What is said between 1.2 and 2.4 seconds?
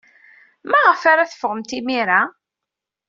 teffɣemt imir-a?